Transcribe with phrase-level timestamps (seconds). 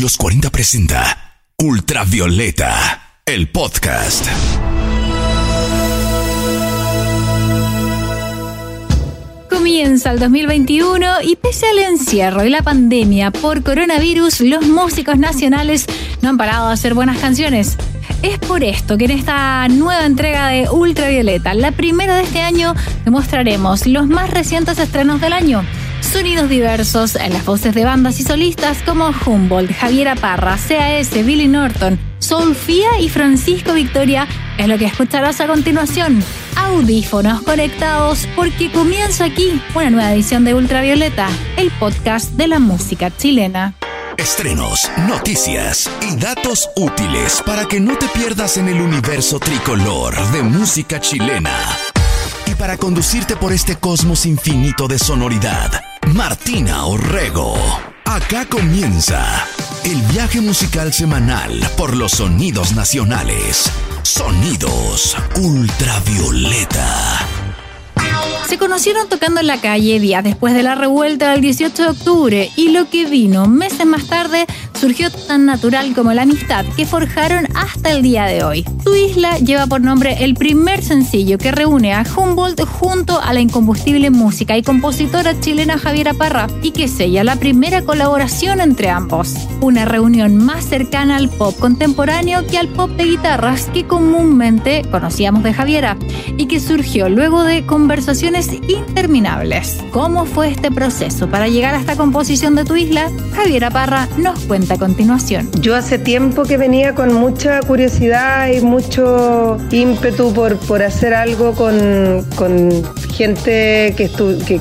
[0.00, 4.26] Los 40 presenta Ultravioleta, el podcast.
[9.48, 15.86] Comienza el 2021 y pese al encierro y la pandemia por coronavirus, los músicos nacionales
[16.20, 17.78] no han parado de hacer buenas canciones.
[18.20, 22.74] Es por esto que en esta nueva entrega de Ultravioleta, la primera de este año,
[23.06, 25.64] demostraremos los más recientes estrenos del año.
[26.00, 31.48] Sonidos diversos en las voces de bandas y solistas como Humboldt, Javiera Parra, CAS, Billy
[31.48, 34.26] Norton, Solfía y Francisco Victoria
[34.58, 36.22] es lo que escucharás a continuación.
[36.56, 43.14] Audífonos conectados porque comienza aquí una nueva edición de Ultravioleta, el podcast de la música
[43.16, 43.74] chilena.
[44.16, 50.42] Estrenos, noticias y datos útiles para que no te pierdas en el universo tricolor de
[50.42, 51.54] música chilena.
[52.46, 55.70] Y para conducirte por este cosmos infinito de sonoridad,
[56.14, 57.56] Martina Orrego.
[58.04, 59.46] Acá comienza
[59.84, 63.70] el viaje musical semanal por los sonidos nacionales.
[64.02, 67.18] Sonidos ultravioleta.
[68.48, 72.50] Se conocieron tocando en la calle días después de la revuelta del 18 de octubre
[72.54, 74.46] y lo que vino meses más tarde
[74.76, 78.62] surgió tan natural como la amistad que forjaron hasta el día de hoy.
[78.84, 83.40] Tu isla lleva por nombre el primer sencillo que reúne a Humboldt junto a la
[83.40, 89.34] incombustible música y compositora chilena Javiera Parra y que sella la primera colaboración entre ambos.
[89.60, 95.42] Una reunión más cercana al pop contemporáneo que al pop de guitarras que comúnmente conocíamos
[95.42, 95.96] de Javiera
[96.36, 99.78] y que surgió luego de conversaciones interminables.
[99.90, 103.10] ¿Cómo fue este proceso para llegar a esta composición de tu isla?
[103.34, 105.50] Javiera Parra nos cuenta a continuación.
[105.60, 111.52] Yo hace tiempo que venía con mucha curiosidad y mucho ímpetu por, por hacer algo
[111.52, 112.70] con, con
[113.12, 114.10] gente que,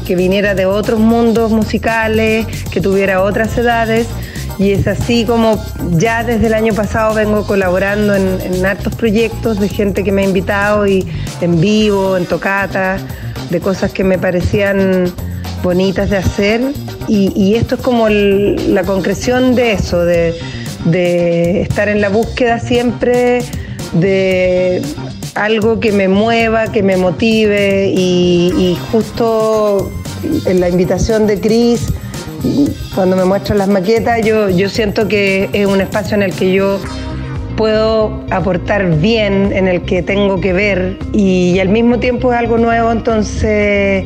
[0.05, 4.07] que, viniera de otros mundos musicales, que tuviera otras edades
[4.57, 9.59] y es así como ya desde el año pasado vengo colaborando en, en, hartos proyectos
[9.59, 11.05] de gente que me ha invitado y
[11.41, 12.97] en vivo, en tocata,
[13.49, 15.11] de cosas que me parecían
[15.61, 16.61] bonitas de hacer
[17.07, 20.33] y, esto es como la concreción de eso, de,
[21.61, 23.39] estar en la búsqueda siempre
[23.93, 24.81] de
[25.35, 27.91] algo que me mueva, que me motive.
[27.95, 29.91] Y, justo
[30.45, 31.87] en la invitación de Cris,
[32.93, 36.53] cuando me muestra las maquetas, yo, yo siento que es un espacio en el que
[36.53, 36.79] yo
[37.57, 40.97] puedo aportar bien, en el que tengo que ver.
[41.13, 44.05] Y, y al mismo tiempo es algo nuevo, entonces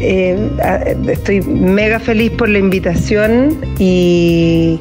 [0.00, 4.78] eh, estoy mega feliz por la invitación y,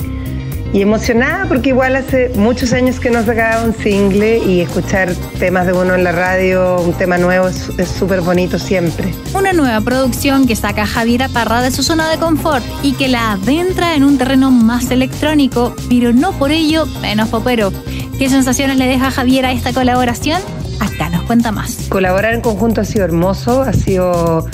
[0.74, 5.66] y, emocionada porque igual hace muchos años que no sacaba un single y escuchar temas
[5.68, 9.14] de uno en la radio, un tema nuevo es súper bonito siempre.
[9.34, 13.10] Una nueva producción que saca a Javiera Parra de su zona de confort y que
[13.10, 17.74] la adentra en un terreno más electrónico, pero no por ello menos popero.
[18.18, 20.42] ¿Qué sensaciones le deja a Javiera esta colaboración?
[20.80, 21.88] Acá nos cuenta más.
[21.90, 24.46] Colaborar en conjunto ha sido hermoso, ha sido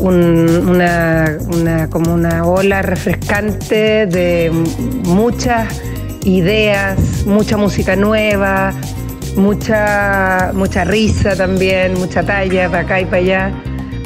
[0.00, 4.50] un, una, una, como una ola refrescante de
[5.04, 5.82] muchas
[6.24, 8.72] ideas, mucha música nueva,
[9.36, 13.52] mucha, mucha risa también, mucha talla para acá y para allá.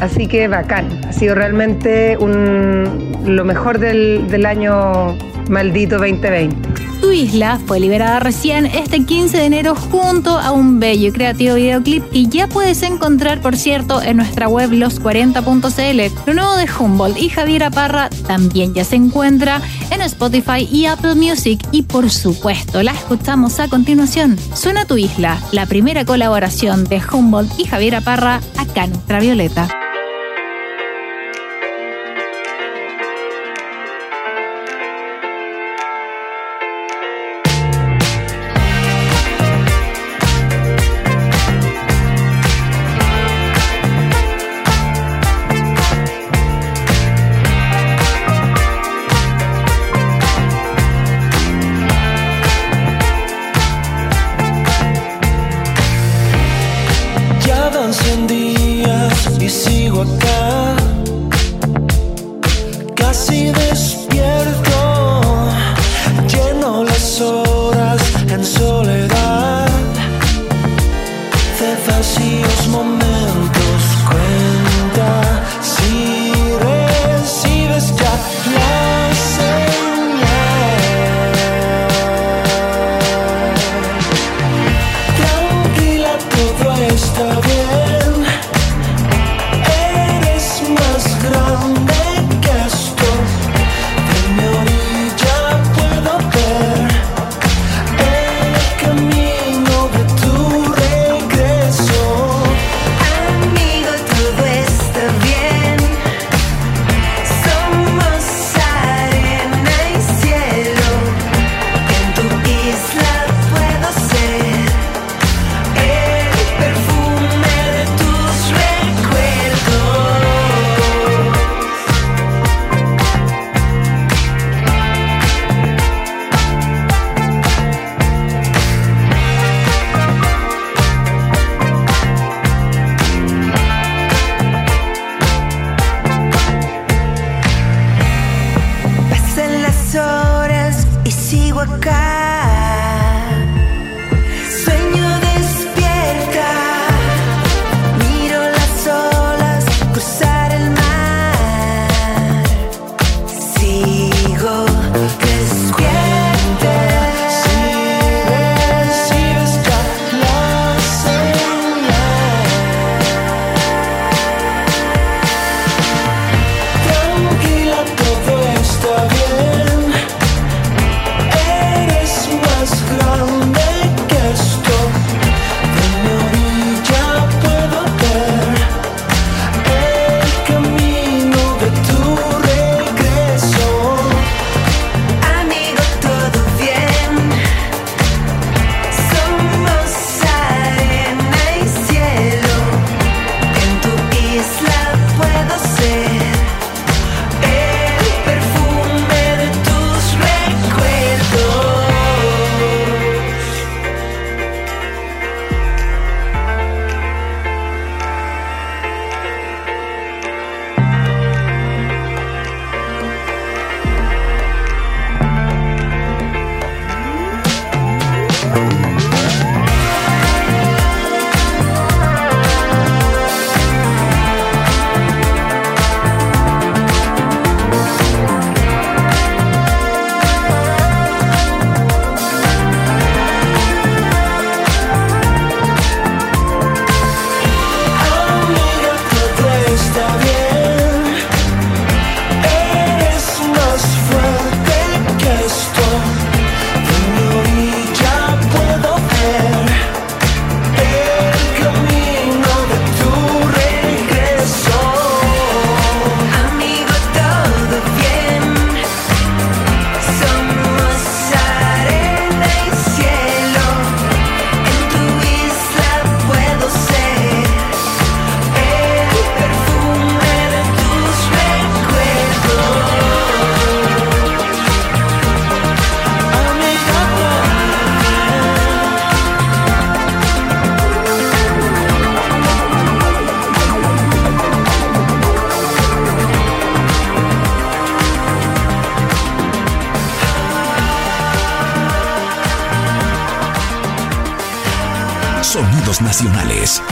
[0.00, 5.16] Así que bacán, ha sido realmente un, lo mejor del, del año
[5.48, 6.83] maldito 2020.
[7.04, 11.56] Tu isla fue liberada recién este 15 de enero junto a un bello y creativo
[11.56, 16.26] videoclip y ya puedes encontrar, por cierto, en nuestra web los40.cl.
[16.26, 19.60] Lo nuevo de Humboldt y Javiera Parra también ya se encuentra
[19.90, 24.38] en Spotify y Apple Music y por supuesto la escuchamos a continuación.
[24.54, 29.68] Suena Tu isla, la primera colaboración de Humboldt y Javiera Parra acá en Ultravioleta.
[29.68, 29.83] cien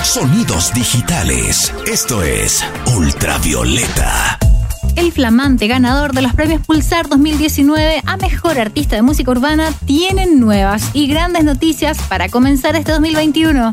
[0.05, 1.75] Sonidos digitales.
[1.85, 2.65] Esto es
[2.97, 4.39] Ultravioleta.
[4.95, 10.27] El flamante ganador de los premios Pulsar 2019 a Mejor Artista de Música Urbana tiene
[10.27, 13.73] nuevas y grandes noticias para comenzar este 2021.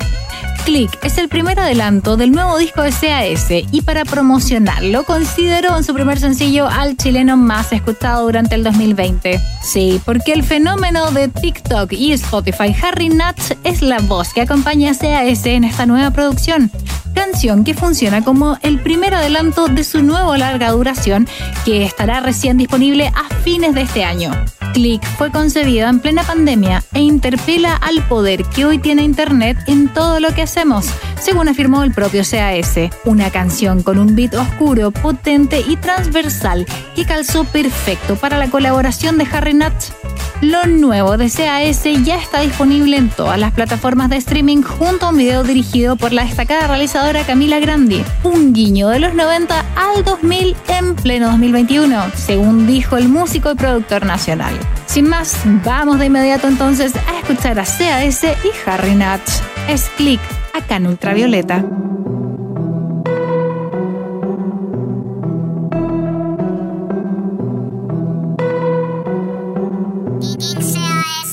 [0.69, 5.83] Click es el primer adelanto del nuevo disco de CAS y para promocionarlo consideró en
[5.83, 9.41] su primer sencillo al chileno más escuchado durante el 2020.
[9.63, 14.91] Sí, porque el fenómeno de TikTok y Spotify Harry Nuts es la voz que acompaña
[14.91, 16.71] a CAS en esta nueva producción
[17.15, 21.27] canción que funciona como el primer adelanto de su nuevo larga duración
[21.65, 24.31] que estará recién disponible a fines de este año.
[24.73, 29.89] Click fue concebida en plena pandemia e interpela al poder que hoy tiene Internet en
[29.89, 30.87] todo lo que hacemos,
[31.19, 32.75] según afirmó el propio CAS.
[33.05, 39.17] Una canción con un beat oscuro, potente y transversal que calzó perfecto para la colaboración
[39.17, 39.93] de Harry Nuts.
[40.41, 45.09] Lo nuevo de CAS ya está disponible en todas las plataformas de streaming junto a
[45.09, 48.05] un video dirigido por la destacada realizadora Camila Grandi.
[48.23, 53.55] Un guiño de los 90 al 2000 en pleno 2021, según dijo el músico y
[53.55, 54.53] productor nacional.
[54.85, 59.43] Sin más, vamos de inmediato entonces a escuchar a CAS y Harry Nuts.
[59.67, 60.21] Es click
[60.53, 61.65] acá en Ultravioleta.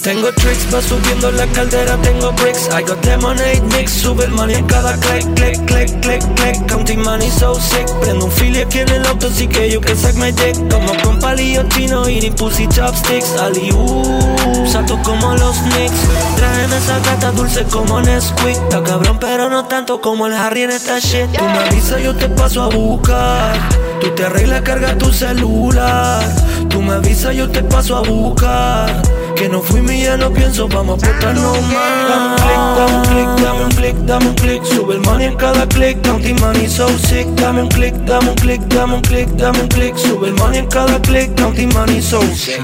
[0.06, 2.68] Tengo tricks, va subiendo la caldera, tengo bricks.
[2.68, 6.66] I got lemonade mix, sube el money en cada click, click, click, click, click.
[6.68, 7.90] Counting money so sick.
[8.00, 10.54] Prendo un fili aquí en el auto, así que yo que sac my dick.
[10.70, 13.36] Como con palillo chino, y pussy chopsticks.
[13.36, 16.36] Ali, uh, salto como los Knicks.
[16.36, 18.50] Tráeme esa gata dulce como Nesquik.
[18.50, 21.32] Está cabrón, pero no tanto como el Harry en esta shit.
[21.36, 23.56] Tú me avisas, yo te paso a buscar.
[24.00, 26.22] Tú te arreglas, carga tu celular.
[26.68, 29.02] Tú me avisas, yo te paso a buscar.
[29.36, 32.08] Que no fui mi ya no pienso, vamos a botarnos más.
[32.08, 34.64] Dame un click, dame un click, dame un click, dame un click.
[34.64, 37.26] Sube el money en cada click, counting money so sick.
[37.34, 39.96] Dame un click, dame un click, dame un click, dame un click.
[39.96, 42.62] Sube el money en cada click, counting money so sick.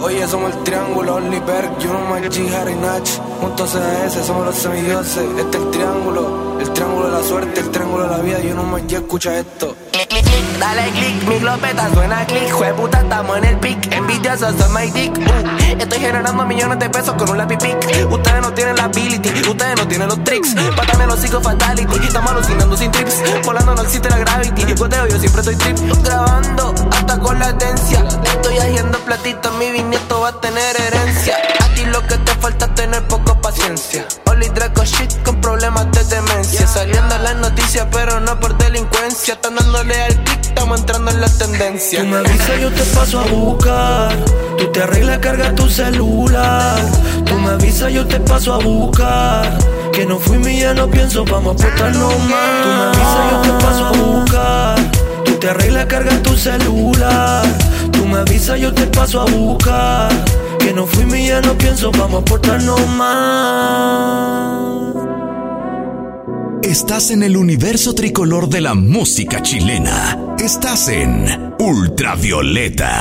[0.00, 5.18] Oye, somos el triángulo, Oliver, Juno, G, Harry Natch Juntos a ese, somos los semidioses
[5.38, 8.52] Este es el triángulo, el triángulo de la suerte, el triángulo de la vida Yo
[8.56, 9.76] no me escucha esto
[10.62, 12.50] Dale click, mi glopeta suena click.
[12.52, 13.51] Jueputa, estamos en el
[14.32, 17.58] Uh, estoy generando millones de pesos con un lápiz.
[18.10, 20.54] Ustedes no tienen la ability, ustedes no tienen los tricks.
[20.74, 21.98] Pátame los psico fatality.
[22.02, 23.20] Estamos alucinando sin trips.
[23.44, 24.72] Volando no existe la gravity.
[24.72, 25.76] Goteo, yo siempre estoy trip.
[26.02, 28.02] Grabando hasta con latencia.
[28.24, 31.36] Estoy haciendo platito, mi bisnieto va a tener herencia.
[31.60, 34.06] A ti lo que te falta es tener poco paciencia.
[34.30, 36.66] Oli Draco shit con problemas de demencia.
[36.66, 38.56] Saliendo en las noticias, pero no por
[39.12, 39.34] delincuencia.
[39.34, 42.00] Están dándole al click, estamos entrando en la tendencia.
[42.00, 44.16] Tú me avisas, yo te paso a buscar.
[44.58, 46.80] Tú te arreglas, carga tu celular.
[47.24, 49.58] Tú me avisas, yo te paso a buscar.
[49.92, 52.62] Que no fui mi, ya no pienso, vamos a apostarnos más.
[52.62, 54.78] Tú me avisas, yo te paso a buscar.
[55.24, 57.44] Tú te arreglas, carga tu celular.
[57.92, 60.10] Tú me avisas, yo te paso a buscar.
[60.58, 64.51] Que no fui mi, ya no pienso, vamos a aportarnos más.
[66.62, 70.16] Estás en el universo tricolor de la música chilena.
[70.38, 73.00] Estás en Ultravioleta.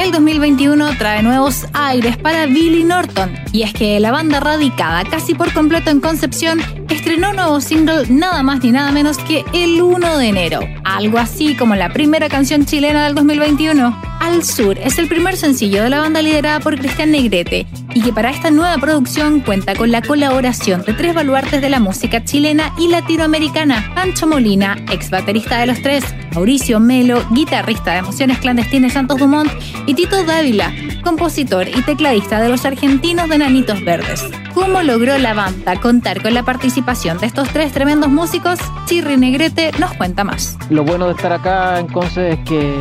[0.00, 5.34] El 2021 trae nuevos aires para Billy Norton, y es que la banda radicada casi
[5.34, 9.80] por completo en Concepción estrenó un nuevo single nada más ni nada menos que el
[9.80, 14.02] 1 de enero, algo así como la primera canción chilena del 2021.
[14.18, 18.12] Al Sur es el primer sencillo de la banda liderada por Cristian Negrete y que
[18.12, 22.72] para esta nueva producción cuenta con la colaboración de tres baluartes de la música chilena
[22.78, 26.04] y latinoamericana, Pancho Molina, ex baterista de los tres,
[26.34, 29.50] Mauricio Melo, guitarrista de Emociones Clandestinas Santos Dumont
[29.86, 34.24] y Tito Dávila, compositor y tecladista de los argentinos de Nanitos Verdes.
[34.54, 38.58] ¿Cómo logró la banda contar con la participación de estos tres tremendos músicos?
[38.86, 40.58] Chirri Negrete nos cuenta más.
[40.70, 42.74] Lo bueno de estar acá en Conce es que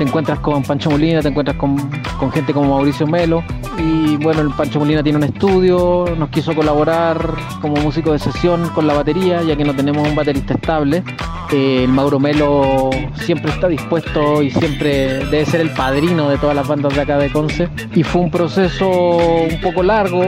[0.00, 1.76] te encuentras con Pancho Molina, te encuentras con,
[2.32, 3.44] gente como Mauricio Melo.
[3.76, 8.70] Y bueno, el Pancho Molina tiene un estudio, nos quiso colaborar como músico de sesión
[8.70, 11.04] con la batería, ya que no tenemos un baterista estable.
[11.52, 16.56] Eh, el Mauro Melo siempre está dispuesto y siempre debe ser el padrino de todas
[16.56, 17.68] las bandas de acá de Conce.
[17.94, 20.22] Y fue un proceso un poco largo,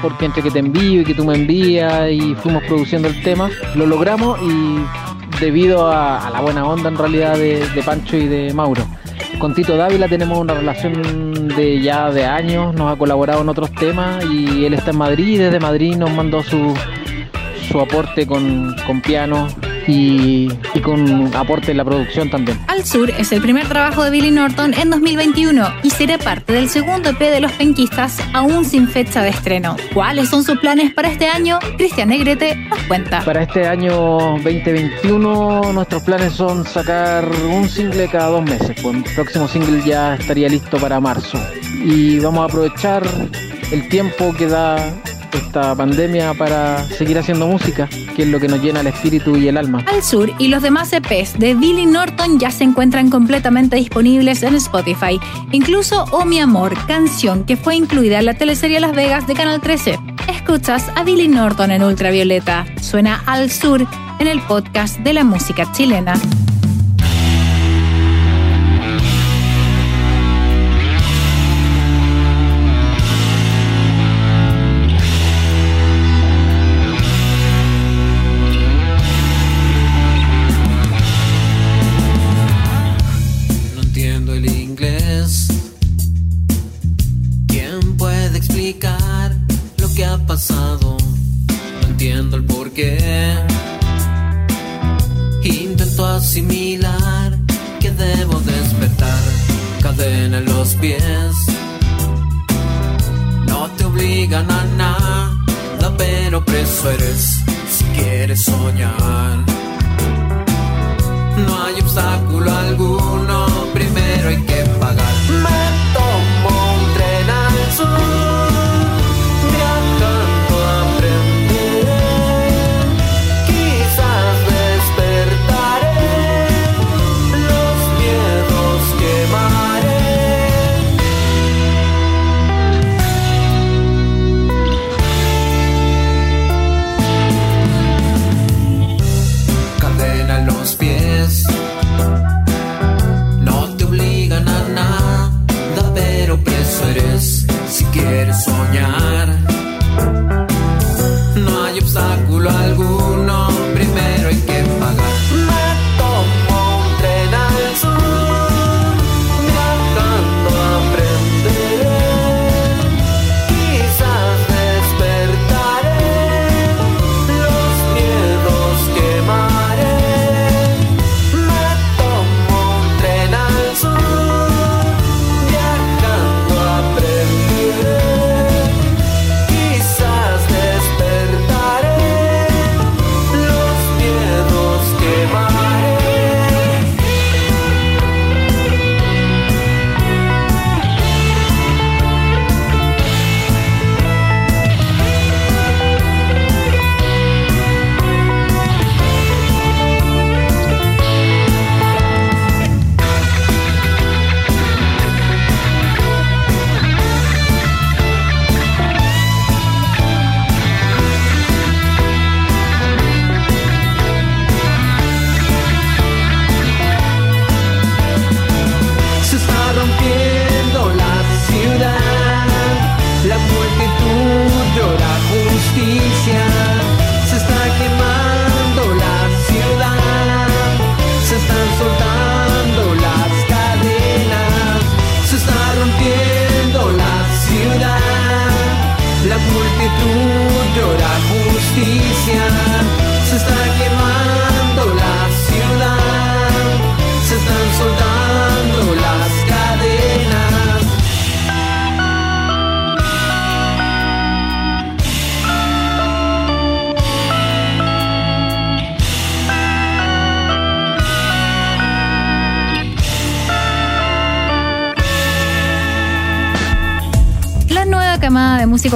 [0.00, 3.50] porque entre que te envío y que tú me envías y fuimos produciendo el tema,
[3.74, 4.78] lo logramos y
[5.38, 8.84] debido a, la buena onda en realidad de Pancho y de Mauro.
[9.38, 13.72] Con Tito Dávila tenemos una relación de ya de años, nos ha colaborado en otros
[13.72, 16.74] temas y él está en Madrid y desde Madrid nos mandó su,
[17.70, 19.46] su aporte con, con piano
[19.88, 22.58] y, y, con aporte en la producción también.
[22.68, 26.68] Al Sur es el primer trabajo de Billy Norton en 2021 y será parte del
[26.68, 29.76] segundo EP de Los Penquistas, aún sin fecha de estreno.
[29.94, 31.58] ¿Cuáles son sus planes para este año?
[31.76, 33.22] Cristian Negrete nos cuenta.
[33.24, 38.76] Para este año 2021 nuestros planes son sacar un single cada dos meses.
[38.82, 41.38] Pues el próximo single ya estaría listo para marzo.
[41.82, 43.02] Y vamos a aprovechar
[43.72, 44.76] el tiempo que da
[45.32, 49.48] esta pandemia para seguir haciendo música, que es lo que nos llena el espíritu y
[49.48, 49.84] el alma.
[49.86, 54.54] Al Sur y los demás EPs de Billy Norton ya se encuentran completamente disponibles en
[54.54, 55.20] Spotify,
[55.52, 59.60] incluso Oh Mi Amor, canción que fue incluida en la teleserie Las Vegas de Canal
[59.60, 59.98] 13.
[60.28, 62.66] Escuchas a Billy Norton en Ultravioleta.
[62.80, 63.86] Suena Al Sur
[64.18, 66.14] en el podcast de la música chilena.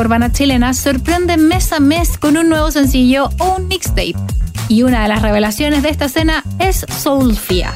[0.01, 4.15] Urbana chilena sorprende mes a mes con un nuevo sencillo o un mixtape.
[4.69, 7.75] Y una de las revelaciones de esta escena es Soulfia,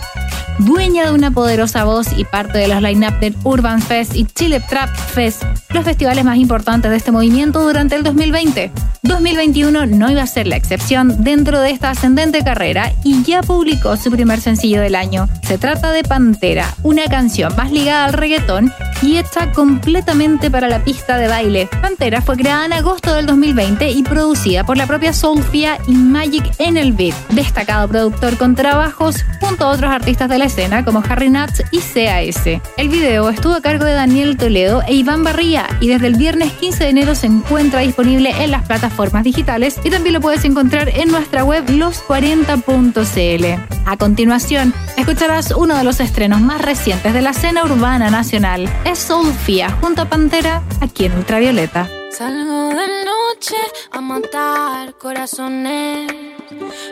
[0.58, 4.60] dueña de una poderosa voz y parte de los line-up del Urban Fest y Chile
[4.60, 8.70] Trap Fest, los festivales más importantes de este movimiento durante el 2020.
[9.08, 13.96] 2021 no iba a ser la excepción dentro de esta ascendente carrera y ya publicó
[13.96, 15.28] su primer sencillo del año.
[15.42, 20.82] Se trata de Pantera, una canción más ligada al reggaetón y hecha completamente para la
[20.82, 21.68] pista de baile.
[21.82, 26.50] Pantera fue creada en agosto del 2020 y producida por la propia Soulfia y Magic
[26.58, 31.02] en el beat, destacado productor con trabajos junto a otros artistas de la escena como
[31.08, 32.60] Harry Nuts y CAS.
[32.76, 36.52] El video estuvo a cargo de Daniel Toledo e Iván Barría y desde el viernes
[36.54, 40.88] 15 de enero se encuentra disponible en las plataformas digitales y también lo puedes encontrar
[40.88, 43.44] en nuestra web los40.cl.
[43.84, 48.68] A continuación, escucharás uno de los estrenos más recientes de la escena urbana nacional.
[48.84, 51.88] Es Soulfia junto a Pantera aquí en Ultravioleta.
[52.10, 53.56] Salgo de noche
[53.92, 56.10] a matar corazones.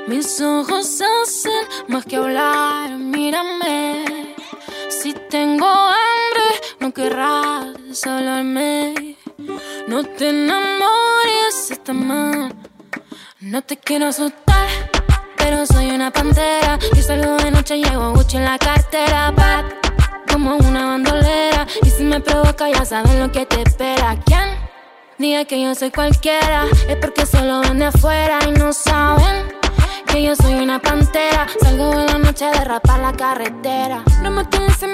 [0.07, 4.05] Mis ojos hacen más que hablar, mírame.
[4.91, 6.49] Si tengo hambre,
[6.81, 9.17] no querrás hablarme.
[9.39, 12.55] No te enamores, está mal.
[13.41, 14.69] No te quiero asustar,
[15.37, 16.79] pero soy una pantera.
[16.97, 19.33] Y salgo de noche, llevo Gucci en la cartera.
[19.33, 19.65] Bad,
[20.31, 21.67] como una bandolera.
[21.83, 24.17] Y si me provoca, ya saben lo que te espera.
[24.25, 24.49] ¿Quién?
[25.19, 29.47] Diga que yo soy cualquiera, es porque solo ven de afuera y no saben
[30.07, 31.47] que yo soy una pantera.
[31.61, 34.03] Salgo en la noche de rapar la carretera.
[34.23, 34.87] No me tienes, se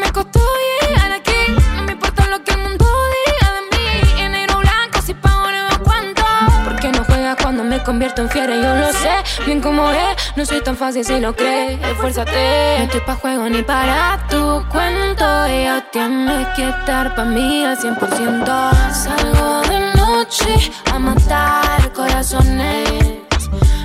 [8.20, 9.44] en fiera, yo lo sé.
[9.46, 11.80] Bien como es, no soy tan fácil si lo crees.
[11.83, 15.24] Esfuérzate, no estoy pa' juego ni para tu cuento.
[15.48, 18.70] Ya tienes que estar pa' mí al 100%.
[18.92, 23.20] Salgo de noche a matar corazones.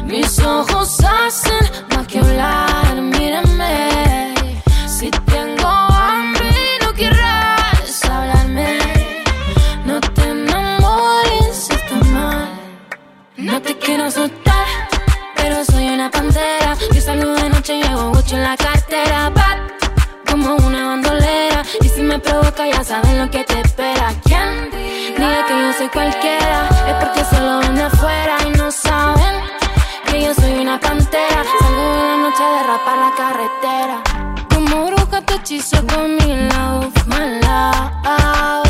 [0.04, 4.36] Mis ojos hacen más que hablar, mírame.
[4.88, 5.35] Si tengo
[13.66, 14.68] te quiero asustar,
[15.36, 16.78] pero soy una pantera.
[16.94, 19.30] Yo salgo de noche, llevo mucho en la cartera.
[19.30, 19.58] Bad,
[20.30, 21.64] como una bandolera.
[21.82, 24.14] Y si me provoca, ya saben lo que te espera.
[24.24, 24.70] ¿Quién?
[25.18, 26.70] Diga que yo soy cualquiera.
[26.90, 29.36] Es porque solo ven de afuera y no saben
[30.06, 31.44] que yo soy una pantera.
[31.60, 33.98] Salgo de la noche de rapar la carretera.
[34.54, 38.65] Como bruja te hechizo con mi love, my love.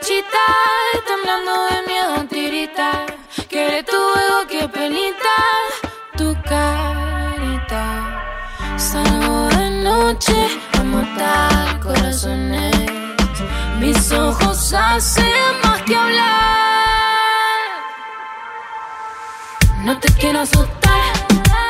[0.00, 0.46] Rápido como chita,
[1.06, 3.06] temblando de miedo tirita.
[3.48, 5.36] Quiere tu ego, qué penita.
[6.16, 7.86] Tu carita.
[8.76, 12.76] Salgo de noche a matar corazones.
[13.78, 15.24] Mis ojos hacen
[15.64, 16.40] más que hablar.
[19.84, 21.12] No te quiero asustar,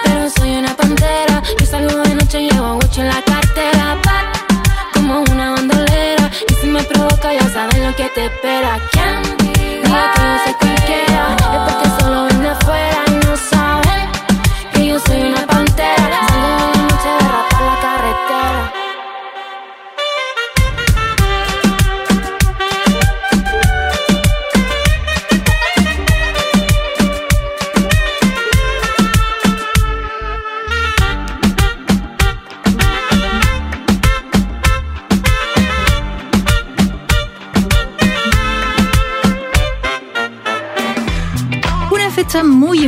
[0.04, 1.42] pero soy una pantera.
[1.58, 3.98] Yo salgo de noche, llevo Gucci en la cartera.
[4.92, 6.30] Como una bandolera.
[6.48, 7.32] Y si me provoca,
[7.94, 8.78] que te espera.
[8.92, 10.69] ¿Quién diga que yo soy cualquiera?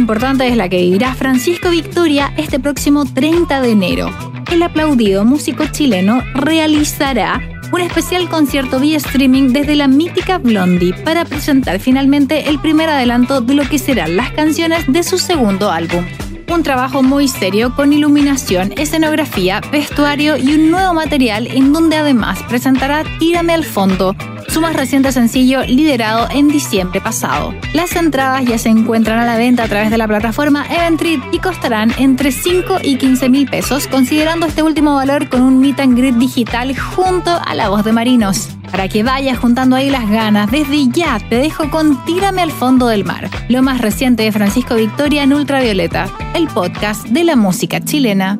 [0.02, 4.10] Importante es la que vivirá Francisco Victoria este próximo 30 de enero.
[4.50, 7.40] El aplaudido músico chileno realizará
[7.72, 13.40] un especial concierto vía streaming desde la mítica Blondie para presentar finalmente el primer adelanto
[13.40, 16.04] de lo que serán las canciones de su segundo álbum.
[16.52, 22.42] Un trabajo muy serio con iluminación, escenografía, vestuario y un nuevo material en donde además
[22.48, 24.16] presentará Tírame al fondo,
[24.52, 27.54] su más reciente sencillo liderado en diciembre pasado.
[27.72, 31.38] Las entradas ya se encuentran a la venta a través de la plataforma Eventrit y
[31.38, 35.96] costarán entre 5 y 15 mil pesos, considerando este último valor con un meet and
[35.96, 38.50] greet digital junto a la voz de Marinos.
[38.70, 42.88] Para que vayas juntando ahí las ganas, desde ya te dejo con Tírame al fondo
[42.88, 47.80] del mar, lo más reciente de Francisco Victoria en Ultravioleta, el podcast de la música
[47.80, 48.38] chilena.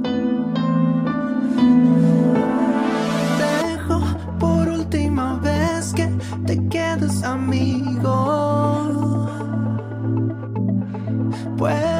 [7.24, 8.16] Amigo.
[11.56, 11.91] Puedo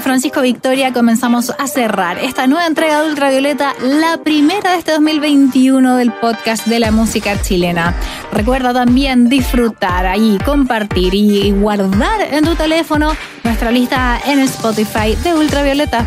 [0.00, 5.96] Francisco Victoria comenzamos a cerrar esta nueva entrega de Ultravioleta, la primera de este 2021
[5.96, 7.94] del podcast de la música chilena.
[8.32, 15.34] Recuerda también disfrutar ahí, compartir y guardar en tu teléfono nuestra lista en Spotify de
[15.34, 16.04] Ultravioleta.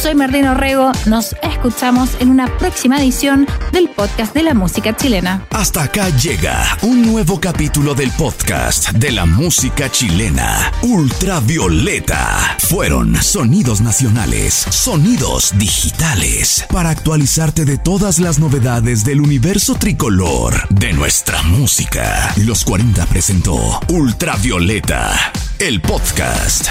[0.00, 5.44] Soy Martín Orrego, nos escuchamos en una próxima edición del podcast de la música chilena.
[5.50, 10.72] Hasta acá llega un nuevo capítulo del podcast de la música chilena.
[10.82, 12.56] Ultravioleta.
[12.60, 20.92] Fueron sonidos nacionales, sonidos digitales, para actualizarte de todas las novedades del universo tricolor de
[20.92, 22.32] nuestra música.
[22.36, 26.68] Los 40 presentó Ultravioleta, el podcast.